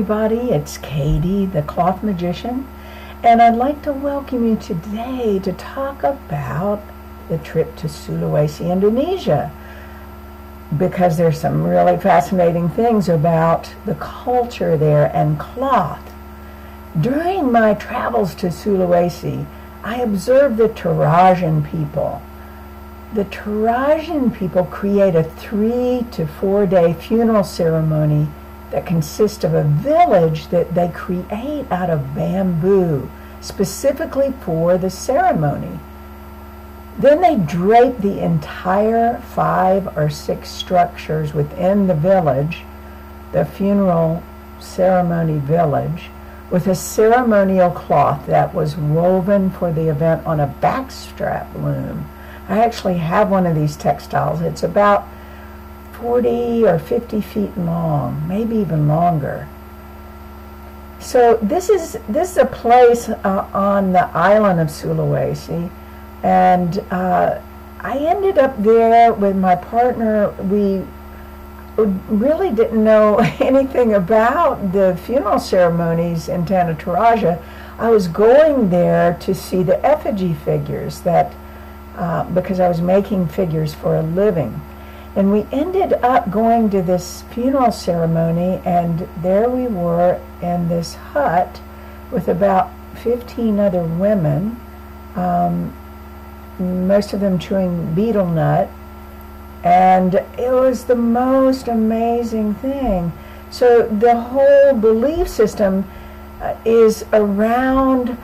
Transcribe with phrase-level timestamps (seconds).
[0.00, 0.50] everybody.
[0.50, 2.66] It's Katie, the cloth magician,
[3.22, 6.82] and I'd like to welcome you today to talk about
[7.28, 9.52] the trip to Sulawesi, Indonesia,
[10.78, 16.10] because there's some really fascinating things about the culture there and cloth.
[16.98, 19.44] During my travels to Sulawesi,
[19.84, 22.22] I observed the Torajan people.
[23.12, 28.28] The Torajan people create a three to four day funeral ceremony
[28.70, 35.78] that consist of a village that they create out of bamboo specifically for the ceremony.
[36.98, 42.64] Then they drape the entire five or six structures within the village,
[43.32, 44.22] the funeral
[44.58, 46.10] ceremony village,
[46.50, 52.06] with a ceremonial cloth that was woven for the event on a backstrap loom.
[52.48, 54.40] I actually have one of these textiles.
[54.42, 55.06] It's about
[56.00, 59.48] 40 or 50 feet long, maybe even longer.
[60.98, 65.70] So this is this is a place uh, on the island of Sulawesi,
[66.22, 67.40] and uh,
[67.80, 70.30] I ended up there with my partner.
[70.42, 70.84] We
[72.08, 77.42] really didn't know anything about the funeral ceremonies in Tanah Toraja.
[77.78, 81.34] I was going there to see the effigy figures that
[81.96, 84.60] uh, because I was making figures for a living.
[85.16, 90.94] And we ended up going to this funeral ceremony, and there we were in this
[90.94, 91.60] hut
[92.10, 92.70] with about
[93.02, 94.60] 15 other women,
[95.16, 95.74] um,
[96.58, 98.68] most of them chewing betel nut.
[99.64, 103.12] And it was the most amazing thing.
[103.50, 105.90] So the whole belief system
[106.40, 108.16] uh, is around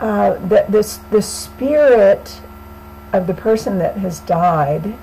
[0.00, 2.40] uh, the, the, the spirit
[3.12, 4.96] of the person that has died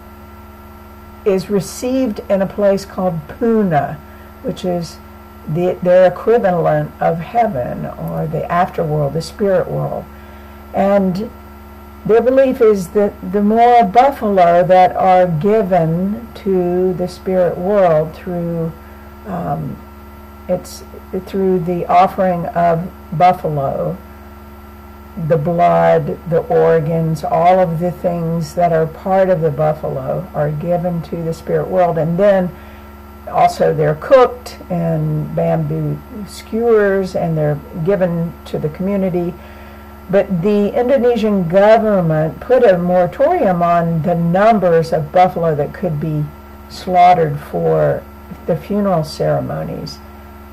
[1.27, 3.99] is received in a place called Puna,
[4.43, 4.97] which is
[5.47, 10.05] the, their equivalent of heaven or the afterworld, the spirit world.
[10.73, 11.29] And
[12.05, 18.71] their belief is that the more buffalo that are given to the spirit world through
[19.25, 19.75] um,
[20.47, 20.85] it's
[21.25, 23.97] through the offering of buffalo
[25.27, 30.51] the blood, the organs, all of the things that are part of the buffalo are
[30.51, 31.97] given to the spirit world.
[31.97, 32.55] And then
[33.27, 39.33] also they're cooked in bamboo skewers and they're given to the community.
[40.09, 46.23] But the Indonesian government put a moratorium on the numbers of buffalo that could be
[46.69, 48.03] slaughtered for
[48.45, 49.99] the funeral ceremonies.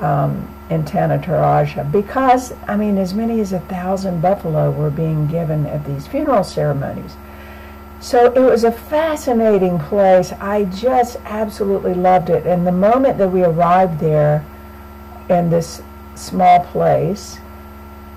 [0.00, 5.27] Um, in Tanah Toraja because, I mean, as many as a thousand buffalo were being
[5.27, 7.16] given at these funeral ceremonies.
[8.00, 10.33] So it was a fascinating place.
[10.33, 12.47] I just absolutely loved it.
[12.47, 14.44] And the moment that we arrived there
[15.28, 15.83] in this
[16.15, 17.38] small place,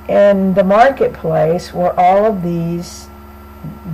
[0.10, 3.08] in the marketplace were all of these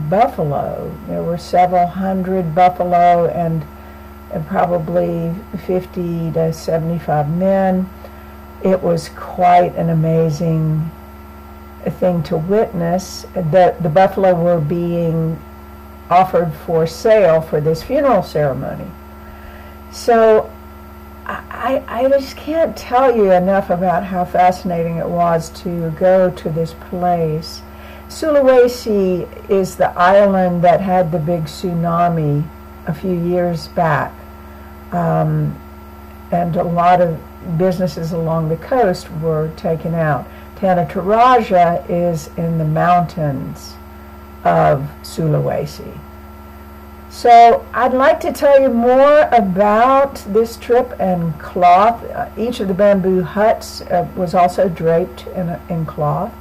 [0.10, 0.96] buffalo.
[1.08, 3.66] There were several hundred buffalo and,
[4.34, 5.34] and probably
[5.66, 7.90] 50 to 75 men
[8.64, 10.90] it was quite an amazing
[12.00, 15.40] thing to witness that the buffalo were being
[16.10, 18.90] offered for sale for this funeral ceremony.
[19.92, 20.50] So
[21.26, 26.50] I, I just can't tell you enough about how fascinating it was to go to
[26.50, 27.62] this place.
[28.08, 32.48] Sulawesi is the island that had the big tsunami
[32.88, 34.14] a few years back.
[34.94, 35.59] Um,
[36.31, 37.20] and a lot of
[37.58, 40.28] businesses along the coast were taken out.
[40.56, 43.74] Tanah Toraja is in the mountains
[44.44, 46.00] of Sulawesi.
[47.10, 52.04] So I'd like to tell you more about this trip and cloth.
[52.06, 56.34] Uh, each of the bamboo huts uh, was also draped in, in cloth.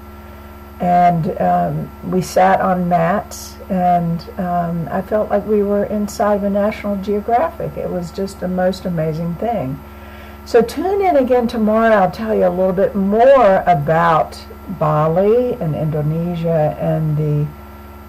[0.80, 6.44] And um, we sat on mats, and um, I felt like we were inside of
[6.44, 7.76] a National Geographic.
[7.76, 9.78] It was just the most amazing thing.
[10.44, 11.94] So tune in again tomorrow.
[11.94, 14.44] I'll tell you a little bit more about
[14.78, 17.46] Bali and Indonesia and the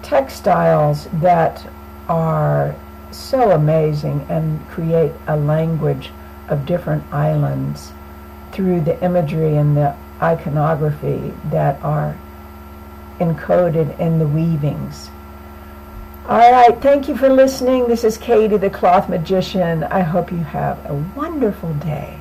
[0.02, 1.66] textiles that
[2.08, 2.74] are
[3.12, 6.10] so amazing and create a language
[6.48, 7.92] of different islands
[8.52, 12.16] through the imagery and the iconography that are
[13.20, 15.10] encoded in the weavings.
[16.26, 17.86] All right, thank you for listening.
[17.86, 19.84] This is Katie, the cloth magician.
[19.84, 22.18] I hope you have a wonderful day.